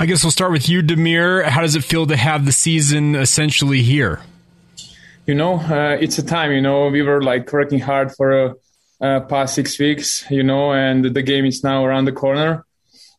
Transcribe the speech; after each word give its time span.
I 0.00 0.06
guess 0.06 0.22
we'll 0.22 0.30
start 0.30 0.52
with 0.52 0.68
you, 0.68 0.80
Damir. 0.80 1.42
How 1.42 1.60
does 1.60 1.74
it 1.74 1.82
feel 1.82 2.06
to 2.06 2.16
have 2.16 2.46
the 2.46 2.52
season 2.52 3.16
essentially 3.16 3.82
here? 3.82 4.20
You 5.26 5.34
know, 5.34 5.56
uh, 5.56 5.96
it's 6.00 6.16
a 6.18 6.22
time. 6.22 6.52
You 6.52 6.60
know, 6.60 6.86
we 6.86 7.02
were 7.02 7.20
like 7.20 7.52
working 7.52 7.80
hard 7.80 8.14
for 8.14 8.54
uh, 9.00 9.04
uh, 9.04 9.20
past 9.22 9.56
six 9.56 9.76
weeks. 9.76 10.24
You 10.30 10.44
know, 10.44 10.72
and 10.72 11.04
the 11.04 11.22
game 11.22 11.46
is 11.46 11.64
now 11.64 11.84
around 11.84 12.04
the 12.04 12.12
corner. 12.12 12.64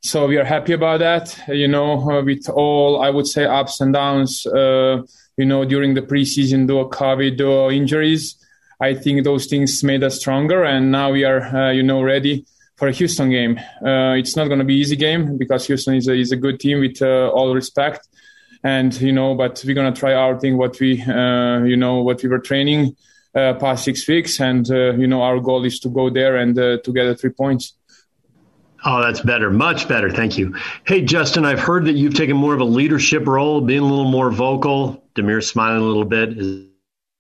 So 0.04 0.26
we 0.26 0.38
are 0.38 0.46
happy 0.46 0.72
about 0.72 1.00
that. 1.00 1.38
You 1.50 1.68
know, 1.68 2.00
uh, 2.10 2.24
with 2.24 2.48
all 2.48 3.02
I 3.02 3.10
would 3.10 3.28
say 3.28 3.44
ups 3.44 3.82
and 3.82 3.94
downs. 3.94 4.46
Uh, 4.46 5.02
you 5.36 5.46
know, 5.46 5.66
during 5.66 5.96
the 5.96 6.02
preseason, 6.02 6.66
do 6.66 6.76
COVID, 6.76 7.38
do 7.38 7.70
injuries. 7.70 8.38
I 8.80 8.94
think 8.94 9.26
those 9.26 9.48
things 9.48 9.84
made 9.84 10.02
us 10.02 10.18
stronger, 10.18 10.64
and 10.64 10.94
now 10.94 11.12
we 11.12 11.26
are, 11.26 11.74
you 11.74 11.84
know, 11.84 12.02
ready 12.02 12.46
for 12.80 12.88
a 12.88 12.92
Houston 12.94 13.30
game. 13.30 13.60
Uh, 13.86 14.14
it's 14.14 14.36
not 14.36 14.48
going 14.48 14.60
to 14.60 14.66
be 14.66 14.76
easy 14.76 14.96
game 14.96 15.38
because 15.38 15.68
Houston 15.68 15.96
is 15.96 16.08
a, 16.08 16.14
is 16.14 16.32
a 16.32 16.38
good 16.38 16.60
team 16.60 16.80
with 16.80 17.02
uh, 17.02 17.30
all 17.30 17.54
respect, 17.54 18.08
and 18.64 19.00
you 19.02 19.12
know, 19.12 19.36
but 19.36 19.62
we're 19.66 19.76
going 19.76 19.94
to 19.94 20.00
try 20.00 20.14
our 20.14 20.40
thing, 20.40 20.58
what 20.58 20.80
we, 20.80 21.02
uh, 21.02 21.60
you 21.64 21.76
know, 21.76 22.02
what 22.02 22.24
we 22.24 22.30
were 22.30 22.40
training 22.40 22.96
uh, 23.36 23.54
past 23.56 23.84
six 23.84 24.08
weeks, 24.08 24.40
and 24.40 24.72
uh, 24.72 24.94
you 24.94 25.08
know, 25.08 25.22
our 25.22 25.40
goal 25.40 25.66
is 25.66 25.80
to 25.82 25.90
go 25.90 26.10
there 26.10 26.38
and 26.38 26.56
to 26.56 26.80
get 26.94 27.04
the 27.04 27.16
three 27.16 27.32
points. 27.32 27.74
Oh, 28.86 29.02
that's 29.02 29.20
better. 29.20 29.52
Much 29.52 29.90
better. 29.90 30.10
Thank 30.10 30.38
you. 30.38 30.56
Hey, 30.86 31.04
Justen, 31.04 31.44
I've 31.44 31.60
heard 31.60 31.86
that 31.86 31.96
you've 31.98 32.14
taken 32.14 32.38
more 32.38 32.54
of 32.54 32.62
a 32.62 32.66
leadership 32.66 33.28
role, 33.28 33.60
being 33.60 33.82
a 33.82 33.86
little 33.86 34.10
more 34.10 34.32
vocal. 34.32 35.04
Damir's 35.16 35.52
smiling 35.52 35.82
a 35.82 35.86
little 35.86 36.06
bit. 36.06 36.38
Is 36.38 36.66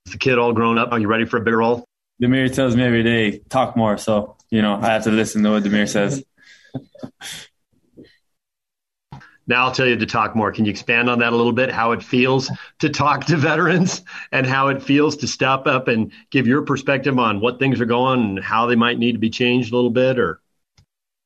the 0.09 0.17
kid 0.17 0.37
all 0.37 0.53
grown 0.53 0.77
up? 0.77 0.93
Are 0.93 0.99
you 0.99 1.07
ready 1.07 1.25
for 1.25 1.35
a 1.35 1.41
bigger 1.41 1.57
role? 1.57 1.83
Damir 2.21 2.53
tells 2.53 2.77
me 2.77 2.83
every 2.83 3.03
day, 3.03 3.39
talk 3.49 3.75
more. 3.75 3.97
So, 3.97 4.37
you 4.49 4.61
know, 4.61 4.75
I 4.75 4.87
have 4.87 5.03
to 5.03 5.11
listen 5.11 5.43
to 5.43 5.51
what 5.51 5.63
Damir 5.63 5.87
says. 5.87 6.23
Now 9.49 9.65
I'll 9.65 9.71
tell 9.71 9.87
you 9.87 9.95
to 9.95 10.05
talk 10.05 10.35
more. 10.35 10.51
Can 10.51 10.65
you 10.65 10.71
expand 10.71 11.09
on 11.09 11.19
that 11.19 11.33
a 11.33 11.35
little 11.35 11.51
bit? 11.51 11.71
How 11.71 11.91
it 11.93 12.03
feels 12.03 12.51
to 12.79 12.89
talk 12.89 13.25
to 13.25 13.35
veterans 13.37 14.03
and 14.31 14.45
how 14.45 14.67
it 14.67 14.83
feels 14.83 15.17
to 15.17 15.27
step 15.27 15.65
up 15.65 15.87
and 15.87 16.11
give 16.29 16.45
your 16.45 16.61
perspective 16.61 17.17
on 17.17 17.41
what 17.41 17.57
things 17.57 17.81
are 17.81 17.85
going 17.85 18.21
and 18.21 18.43
how 18.43 18.67
they 18.67 18.75
might 18.75 18.99
need 18.99 19.13
to 19.13 19.17
be 19.17 19.31
changed 19.31 19.73
a 19.73 19.75
little 19.75 19.89
bit 19.89 20.19
or 20.19 20.39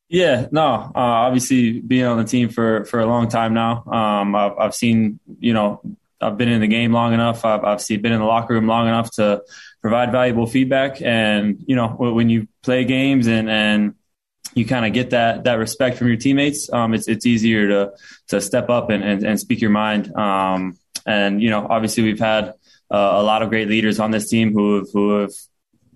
yeah, 0.10 0.48
no. 0.52 0.64
Uh, 0.64 0.92
obviously, 0.96 1.80
being 1.80 2.06
on 2.06 2.20
the 2.20 2.24
team 2.24 2.50
for 2.50 2.86
for 2.86 3.00
a 3.00 3.06
long 3.06 3.30
time 3.30 3.56
now, 3.56 3.84
um, 3.86 4.36
I've, 4.36 4.58
I've 4.60 4.76
seen 4.76 5.20
you 5.40 5.54
know 5.54 5.82
I've 6.24 6.38
been 6.38 6.50
in 6.50 6.62
the 6.62 6.68
game 6.68 6.92
long 6.92 7.14
enough. 7.14 7.46
I've, 7.46 7.64
I've 7.64 7.88
been 7.88 8.12
in 8.12 8.20
the 8.20 8.26
locker 8.26 8.54
room 8.54 8.68
long 8.68 8.88
enough 8.88 9.12
to 9.12 9.44
provide 9.82 10.12
valuable 10.12 10.48
feedback. 10.48 11.02
And 11.02 11.64
you 11.68 11.76
know 11.76 11.90
when 11.90 12.30
you 12.30 12.48
play 12.62 12.86
games 12.86 13.28
and 13.28 13.50
and 13.50 13.96
you 14.56 14.66
kind 14.66 14.86
of 14.86 14.94
get 14.94 15.12
that 15.12 15.44
that 15.44 15.56
respect 15.56 15.98
from 15.98 16.08
your 16.08 16.18
teammates, 16.18 16.72
um, 16.72 16.94
it's 16.94 17.08
it's 17.08 17.26
easier 17.26 17.68
to 17.68 17.92
to 18.30 18.42
step 18.42 18.70
up 18.70 18.90
and 18.90 19.04
and, 19.04 19.24
and 19.24 19.40
speak 19.40 19.62
your 19.62 19.70
mind. 19.70 20.14
Um, 20.16 20.78
and 21.06 21.42
you 21.42 21.50
know 21.50 21.68
obviously 21.70 22.04
we've 22.04 22.20
had 22.20 22.54
uh, 22.92 23.14
a 23.16 23.24
lot 23.24 23.42
of 23.42 23.50
great 23.50 23.68
leaders 23.68 24.00
on 24.00 24.12
this 24.12 24.30
team 24.30 24.54
who 24.54 24.78
have 24.78 24.88
who 24.94 25.20
have 25.20 25.32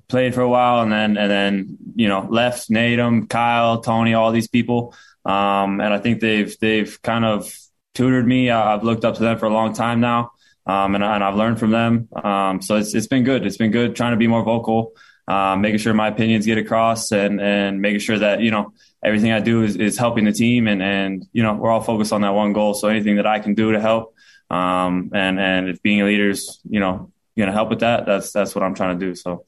played 0.07 0.33
for 0.33 0.41
a 0.41 0.49
while 0.49 0.81
and 0.81 0.91
then 0.91 1.17
and 1.17 1.29
then 1.29 1.77
you 1.95 2.07
know 2.07 2.27
left 2.29 2.69
Nedum, 2.69 3.29
Kyle, 3.29 3.81
Tony, 3.81 4.13
all 4.13 4.31
these 4.31 4.47
people. 4.47 4.93
Um, 5.25 5.81
and 5.81 5.93
I 5.93 5.99
think 5.99 6.21
they've 6.21 6.57
they've 6.59 7.01
kind 7.01 7.25
of 7.25 7.51
tutored 7.97 8.27
me. 8.27 8.51
I've 8.51 8.83
looked 8.83 9.03
up 9.03 9.15
to 9.15 9.21
them 9.21 9.39
for 9.39 9.47
a 9.47 9.49
long 9.49 9.73
time 9.73 9.99
now, 9.99 10.31
um, 10.67 10.93
and, 10.93 11.03
and, 11.03 11.23
I've 11.23 11.35
learned 11.35 11.59
from 11.59 11.71
them. 11.71 12.07
Um, 12.15 12.61
so 12.61 12.75
it's 12.75 12.93
it's 12.93 13.07
been 13.07 13.23
good. 13.23 13.45
It's 13.45 13.57
been 13.57 13.71
good 13.71 13.95
trying 13.95 14.11
to 14.11 14.17
be 14.17 14.27
more 14.27 14.43
vocal, 14.43 14.93
um, 15.27 15.61
making 15.61 15.79
sure 15.79 15.93
my 15.93 16.07
opinions 16.07 16.45
get 16.45 16.59
across, 16.59 17.11
and 17.11 17.41
and 17.41 17.81
making 17.81 17.99
sure 17.99 18.19
that 18.19 18.41
you 18.41 18.51
know 18.51 18.73
everything 19.03 19.31
I 19.31 19.39
do 19.39 19.63
is, 19.63 19.75
is 19.75 19.97
helping 19.97 20.25
the 20.25 20.31
team, 20.31 20.67
and 20.67 20.81
and 20.81 21.25
you 21.33 21.41
know 21.41 21.55
we're 21.55 21.71
all 21.71 21.81
focused 21.81 22.13
on 22.13 22.21
that 22.21 22.35
one 22.35 22.53
goal. 22.53 22.75
So 22.75 22.87
anything 22.87 23.15
that 23.15 23.27
I 23.27 23.39
can 23.39 23.55
do 23.55 23.71
to 23.71 23.81
help, 23.81 24.13
um, 24.51 25.09
and 25.13 25.39
and 25.39 25.67
if 25.67 25.81
being 25.81 26.01
a 26.01 26.05
leader 26.05 26.29
is 26.29 26.59
you 26.69 26.79
know 26.79 27.11
going 27.35 27.47
to 27.47 27.53
help 27.53 27.69
with 27.69 27.79
that, 27.79 28.05
that's 28.05 28.31
that's 28.31 28.53
what 28.53 28.63
I'm 28.63 28.75
trying 28.75 28.99
to 28.99 29.05
do. 29.05 29.15
So. 29.15 29.43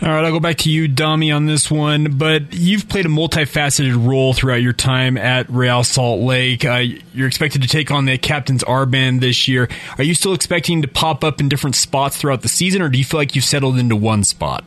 All 0.00 0.08
right, 0.08 0.24
I'll 0.24 0.30
go 0.30 0.38
back 0.38 0.58
to 0.58 0.70
you, 0.70 0.86
Dummy, 0.86 1.32
on 1.32 1.46
this 1.46 1.68
one. 1.68 2.16
But 2.16 2.54
you've 2.54 2.88
played 2.88 3.04
a 3.04 3.08
multifaceted 3.08 4.06
role 4.06 4.32
throughout 4.32 4.62
your 4.62 4.72
time 4.72 5.16
at 5.16 5.50
Real 5.50 5.82
Salt 5.82 6.20
Lake. 6.20 6.64
Uh, 6.64 6.84
you're 7.12 7.26
expected 7.26 7.62
to 7.62 7.68
take 7.68 7.90
on 7.90 8.04
the 8.04 8.16
captain's 8.16 8.62
band 8.62 9.20
this 9.20 9.48
year. 9.48 9.68
Are 9.98 10.04
you 10.04 10.14
still 10.14 10.34
expecting 10.34 10.82
to 10.82 10.88
pop 10.88 11.24
up 11.24 11.40
in 11.40 11.48
different 11.48 11.74
spots 11.74 12.16
throughout 12.16 12.42
the 12.42 12.48
season, 12.48 12.80
or 12.80 12.88
do 12.88 12.96
you 12.96 13.04
feel 13.04 13.18
like 13.18 13.34
you've 13.34 13.44
settled 13.44 13.76
into 13.76 13.96
one 13.96 14.22
spot? 14.22 14.64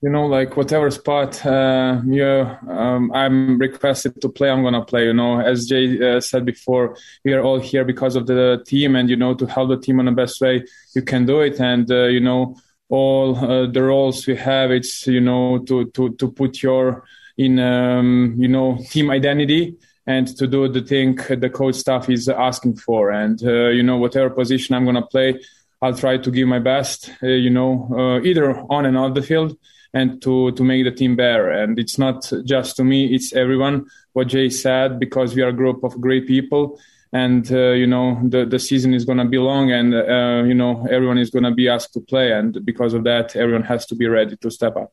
You 0.00 0.08
know, 0.08 0.26
like 0.26 0.56
whatever 0.56 0.90
spot, 0.92 1.44
uh, 1.44 2.00
yeah, 2.06 2.56
um, 2.68 3.12
I'm 3.12 3.58
requested 3.58 4.18
to 4.22 4.28
play. 4.30 4.48
I'm 4.48 4.62
gonna 4.62 4.84
play. 4.84 5.04
You 5.06 5.12
know, 5.12 5.40
as 5.40 5.66
Jay 5.66 6.16
uh, 6.16 6.20
said 6.20 6.46
before, 6.46 6.96
we 7.22 7.34
are 7.34 7.42
all 7.42 7.60
here 7.60 7.84
because 7.84 8.16
of 8.16 8.26
the 8.26 8.62
team, 8.64 8.96
and 8.96 9.10
you 9.10 9.16
know, 9.16 9.34
to 9.34 9.44
help 9.44 9.68
the 9.68 9.76
team 9.78 10.00
in 10.00 10.06
the 10.06 10.12
best 10.12 10.40
way 10.40 10.64
you 10.94 11.02
can 11.02 11.26
do 11.26 11.40
it. 11.40 11.60
And 11.60 11.90
uh, 11.90 12.04
you 12.04 12.20
know, 12.20 12.56
all 12.88 13.36
uh, 13.36 13.66
the 13.66 13.82
roles 13.82 14.26
we 14.26 14.36
have 14.36 14.70
it's 14.70 15.06
you 15.06 15.20
know 15.20 15.58
to 15.58 15.86
to 15.90 16.10
to 16.14 16.30
put 16.30 16.62
your 16.62 17.04
in 17.36 17.58
um, 17.58 18.34
you 18.38 18.48
know 18.48 18.78
team 18.90 19.10
identity 19.10 19.76
and 20.06 20.26
to 20.38 20.46
do 20.46 20.68
the 20.68 20.80
thing 20.80 21.14
the 21.16 21.50
coach 21.50 21.74
staff 21.74 22.08
is 22.08 22.28
asking 22.28 22.76
for. 22.76 23.10
And 23.10 23.42
uh, 23.44 23.68
you 23.68 23.82
know 23.82 23.98
whatever 23.98 24.30
position 24.30 24.74
i'm 24.74 24.84
going 24.84 24.96
to 24.96 25.02
play 25.02 25.40
i'll 25.82 25.94
try 25.94 26.16
to 26.16 26.30
give 26.30 26.48
my 26.48 26.58
best 26.58 27.10
uh, 27.22 27.26
you 27.26 27.50
know 27.50 27.88
uh, 27.92 28.20
either 28.22 28.58
on 28.70 28.86
and 28.86 28.96
off 28.96 29.14
the 29.14 29.22
field 29.22 29.56
and 29.94 30.20
to 30.22 30.52
to 30.52 30.64
make 30.64 30.84
the 30.84 30.90
team 30.90 31.16
better. 31.16 31.50
And 31.50 31.78
it's 31.78 31.98
not 31.98 32.30
just 32.44 32.76
to 32.76 32.84
me 32.84 33.14
it's 33.14 33.32
everyone. 33.32 33.86
What 34.12 34.28
jay 34.28 34.48
said 34.48 34.98
because 34.98 35.34
we 35.34 35.42
are 35.42 35.48
a 35.48 35.52
group 35.52 35.84
of 35.84 36.00
great 36.00 36.26
people 36.26 36.80
and 37.12 37.50
uh, 37.52 37.70
you 37.70 37.86
know 37.86 38.20
the 38.28 38.44
the 38.44 38.58
season 38.58 38.92
is 38.94 39.04
going 39.04 39.18
to 39.18 39.24
be 39.24 39.38
long 39.38 39.70
and 39.72 39.94
uh, 39.94 40.42
you 40.46 40.54
know 40.54 40.86
everyone 40.90 41.18
is 41.18 41.30
going 41.30 41.44
to 41.44 41.50
be 41.50 41.68
asked 41.68 41.92
to 41.94 42.00
play 42.00 42.32
and 42.32 42.64
because 42.64 42.94
of 42.94 43.04
that 43.04 43.34
everyone 43.36 43.62
has 43.62 43.86
to 43.86 43.94
be 43.94 44.06
ready 44.06 44.36
to 44.36 44.50
step 44.50 44.76
up 44.76 44.92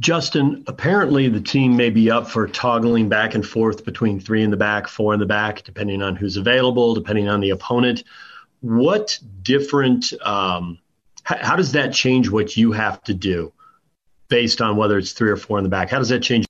Justen, 0.00 0.64
apparently 0.66 1.28
the 1.28 1.42
team 1.42 1.76
may 1.76 1.90
be 1.90 2.10
up 2.10 2.26
for 2.26 2.48
toggling 2.48 3.10
back 3.10 3.34
and 3.34 3.46
forth 3.46 3.84
between 3.84 4.18
three 4.18 4.42
in 4.42 4.50
the 4.50 4.56
back, 4.56 4.88
four 4.88 5.12
in 5.12 5.20
the 5.20 5.26
back, 5.26 5.62
depending 5.62 6.00
on 6.00 6.16
who's 6.16 6.38
available, 6.38 6.94
depending 6.94 7.28
on 7.28 7.40
the 7.40 7.50
opponent. 7.50 8.04
What 8.60 9.18
different, 9.42 10.14
um, 10.22 10.78
how, 11.22 11.36
how 11.38 11.56
does 11.56 11.72
that 11.72 11.92
change 11.92 12.30
what 12.30 12.56
you 12.56 12.72
have 12.72 13.02
to 13.04 13.14
do 13.14 13.52
based 14.28 14.62
on 14.62 14.78
whether 14.78 14.96
it's 14.96 15.12
three 15.12 15.30
or 15.30 15.36
four 15.36 15.58
in 15.58 15.64
the 15.64 15.70
back? 15.70 15.90
How 15.90 15.98
does 15.98 16.08
that 16.08 16.22
change 16.22 16.46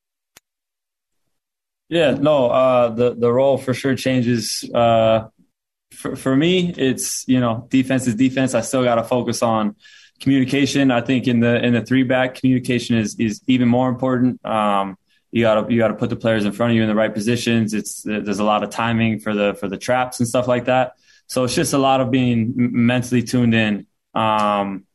yeah, 1.91 2.13
no, 2.13 2.49
uh, 2.51 2.89
the 2.91 3.15
the 3.15 3.31
role 3.31 3.59
for 3.59 3.75
sure 3.75 3.97
changes. 3.97 4.65
Uh, 4.73 5.27
for, 5.93 6.15
for 6.15 6.37
me, 6.37 6.73
it's 6.77 7.27
you 7.27 7.41
know 7.41 7.67
defense 7.69 8.07
is 8.07 8.15
defense. 8.15 8.55
I 8.55 8.61
still 8.61 8.85
got 8.85 8.95
to 8.95 9.05
focus 9.05 9.43
on 9.43 9.75
communication. 10.21 10.93
I 10.93 11.01
think 11.01 11.27
in 11.27 11.41
the 11.41 11.63
in 11.63 11.75
the 11.75 11.83
three 11.83 12.05
back, 12.05 12.37
communication 12.37 12.97
is 12.97 13.19
is 13.19 13.43
even 13.49 13.69
more 13.69 13.89
important. 13.89 14.45
Um, 14.47 14.97
you 15.33 15.43
got 15.43 15.67
to 15.67 15.73
you 15.75 15.79
got 15.81 15.89
to 15.89 15.95
put 15.95 16.11
the 16.11 16.17
players 16.17 16.45
in 16.45 16.53
front 16.53 16.71
of 16.71 16.77
you 16.77 16.83
in 16.83 16.89
the 16.89 16.95
right 16.95 17.13
positions. 17.13 17.75
It's 17.75 18.03
there's 18.03 18.39
a 18.39 18.45
lot 18.45 18.63
of 18.63 18.71
timing 18.71 19.19
for 19.19 19.35
the 19.35 19.55
for 19.55 19.69
the 19.69 19.77
traps 19.77 20.21
and 20.21 20.29
stuff 20.29 20.47
like 20.47 20.67
that. 20.67 20.93
So 21.27 21.43
it's 21.43 21.57
just 21.57 21.73
a 21.73 21.79
lot 21.79 22.01
of 22.01 22.13
being 22.13 22.55
mentally 22.57 23.25
tuned 23.25 23.55
in. 23.55 23.89
Um, 24.15 24.87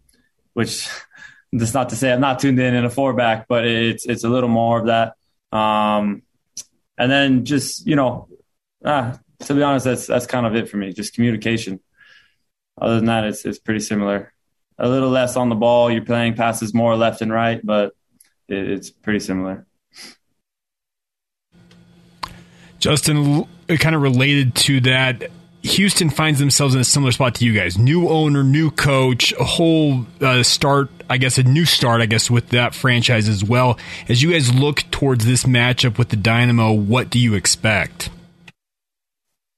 which 0.53 0.89
that's 1.51 1.73
not 1.73 1.89
to 1.89 1.97
say 1.97 2.13
I'm 2.13 2.21
not 2.21 2.39
tuned 2.39 2.59
in 2.59 2.73
in 2.73 2.85
a 2.85 2.89
four 2.89 3.13
back, 3.13 3.47
but 3.49 3.67
it's 3.67 4.05
it's 4.05 4.23
a 4.23 4.29
little 4.29 4.49
more 4.49 4.79
of 4.79 4.85
that. 4.85 5.15
Um, 5.57 6.21
and 6.97 7.11
then 7.11 7.45
just 7.45 7.85
you 7.85 7.95
know, 7.95 8.27
ah, 8.83 9.17
to 9.39 9.53
be 9.53 9.61
honest, 9.61 9.85
that's 9.85 10.07
that's 10.07 10.25
kind 10.25 10.45
of 10.45 10.55
it 10.55 10.69
for 10.69 10.77
me. 10.77 10.93
Just 10.93 11.13
communication. 11.13 11.79
Other 12.79 12.95
than 12.95 13.05
that, 13.05 13.23
it's 13.25 13.45
it's 13.45 13.59
pretty 13.59 13.79
similar. 13.79 14.33
A 14.77 14.89
little 14.89 15.09
less 15.09 15.37
on 15.37 15.49
the 15.49 15.55
ball. 15.55 15.89
You're 15.89 16.03
playing 16.03 16.35
passes 16.35 16.73
more 16.73 16.95
left 16.97 17.21
and 17.21 17.31
right, 17.31 17.61
but 17.63 17.95
it, 18.47 18.69
it's 18.69 18.89
pretty 18.91 19.19
similar. 19.19 19.65
Justen, 22.79 23.47
kind 23.79 23.95
of 23.95 24.01
related 24.01 24.53
to 24.55 24.81
that, 24.81 25.31
Houston 25.63 26.11
finds 26.11 26.39
themselves 26.39 26.75
in 26.75 26.81
a 26.81 26.83
similar 26.83 27.11
spot 27.11 27.35
to 27.35 27.45
you 27.45 27.53
guys. 27.53 27.77
New 27.77 28.07
owner, 28.09 28.43
new 28.43 28.69
coach, 28.69 29.33
a 29.33 29.43
whole 29.43 30.05
uh, 30.21 30.43
start 30.43 30.89
I 31.09 31.17
guess, 31.17 31.37
a 31.37 31.43
new 31.43 31.65
start, 31.65 32.01
I 32.01 32.05
guess, 32.05 32.29
with 32.29 32.49
that 32.49 32.73
franchise 32.73 33.27
as 33.27 33.43
well. 33.43 33.77
As 34.07 34.21
you 34.21 34.31
guys 34.31 34.53
look 34.53 34.83
towards 34.91 35.25
this 35.25 35.43
matchup 35.43 35.97
with 35.97 36.09
the 36.09 36.15
Dynamo, 36.15 36.71
what 36.73 37.09
do 37.09 37.19
you 37.19 37.33
expect? 37.33 38.09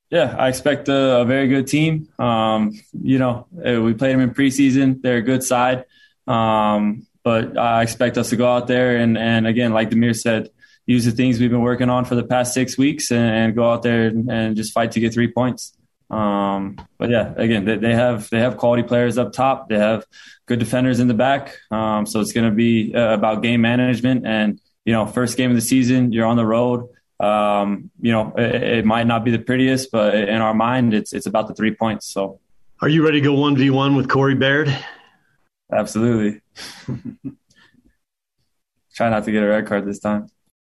Yeah, 0.10 0.36
I 0.38 0.48
expect 0.48 0.88
a, 0.88 1.22
a 1.22 1.26
very 1.26 1.48
good 1.48 1.68
team. 1.68 2.08
Um, 2.18 2.80
you 2.94 3.20
know, 3.20 3.48
uh, 3.58 3.82
we 3.82 3.94
played 3.94 4.14
them 4.14 4.22
in 4.22 4.34
preseason. 4.34 5.02
They're 5.02 5.18
a 5.18 5.22
good 5.22 5.44
side. 5.44 5.86
Um, 6.26 7.08
but 7.24 7.58
I 7.58 7.82
expect 7.82 8.18
us 8.18 8.30
to 8.30 8.38
go 8.38 8.48
out 8.48 8.68
there 8.68 8.96
and, 8.96 9.18
and 9.18 9.46
again, 9.46 9.74
like 9.74 9.90
Damir 9.90 10.16
said, 10.16 10.50
use 10.86 11.04
the 11.04 11.12
things 11.12 11.40
we've 11.40 11.52
been 11.52 11.62
working 11.62 11.90
on 11.90 12.06
for 12.06 12.16
the 12.16 12.24
past 12.24 12.54
six 12.54 12.78
weeks 12.78 13.12
and, 13.12 13.30
and 13.30 13.56
go 13.56 13.70
out 13.70 13.84
there 13.84 14.08
and, 14.08 14.32
and, 14.32 14.56
just 14.56 14.72
fight 14.72 14.94
to 14.94 15.02
get 15.02 15.14
three 15.14 15.30
points. 15.30 15.74
Um, 16.10 16.78
but 16.98 17.10
yeah, 17.10 17.34
again, 17.36 17.66
they, 17.66 17.78
they, 17.78 17.94
have 17.94 18.30
they 18.30 18.40
have 18.40 18.58
quality 18.58 18.84
players 18.84 19.18
up 19.18 19.34
top. 19.34 19.68
They 19.70 19.78
have 19.78 20.06
good 20.46 20.60
defenders 20.60 21.00
in 21.00 21.08
the 21.08 21.14
back. 21.14 21.58
Um, 21.70 22.06
so 22.06 22.22
it's 22.22 22.32
going 22.32 22.50
to 22.50 22.56
be 22.56 22.96
uh, 22.96 23.14
about 23.14 23.44
game 23.44 23.62
management. 23.62 24.26
And 24.26 24.62
you 24.86 24.94
know, 24.94 25.06
first 25.06 25.38
game 25.38 25.50
of 25.50 25.56
the 25.56 25.62
season, 25.62 26.14
you're 26.14 26.26
on 26.26 26.38
the 26.38 26.46
road. 26.46 26.88
Um, 27.20 27.92
you 28.00 28.12
know, 28.12 28.34
it, 28.38 28.64
it, 28.64 28.86
might 28.86 29.08
not 29.08 29.26
be 29.26 29.32
the 29.32 29.40
prettiest, 29.40 29.92
but 29.92 30.14
in 30.14 30.40
our 30.40 30.54
mind, 30.54 30.94
it's 30.94 31.14
it's 31.14 31.26
about 31.26 31.48
the 31.48 31.56
three 31.56 31.74
points. 31.74 32.08
So, 32.08 32.40
are 32.82 32.88
you 32.88 33.04
ready 33.04 33.20
to 33.20 33.26
go 33.26 33.34
one 33.34 33.58
v 33.58 33.70
one 33.70 33.96
with 33.96 34.08
Corey 34.08 34.36
Baird? 34.36 34.74
Absolutely. 35.72 36.42
Try 38.96 39.10
not 39.10 39.26
to 39.26 39.32
get 39.32 39.44
a 39.44 39.48
red 39.48 39.68
card 39.68 39.86
this 39.86 40.00
time. 40.00 40.30